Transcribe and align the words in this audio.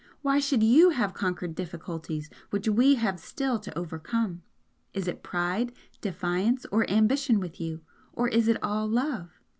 Why 0.23 0.39
should 0.39 0.63
you 0.63 0.89
have 0.89 1.13
conquered 1.13 1.53
difficulties 1.53 2.27
which 2.49 2.67
we 2.67 2.95
have 2.95 3.19
still 3.19 3.59
to 3.59 3.77
overcome? 3.77 4.41
Is 4.95 5.07
it 5.07 5.21
pride, 5.21 5.73
defiance, 6.01 6.65
or 6.71 6.89
ambition 6.89 7.39
with 7.39 7.61
you? 7.61 7.81
or 8.11 8.27
is 8.27 8.47
it 8.47 8.57
all 8.63 8.87
love?" 8.87 9.39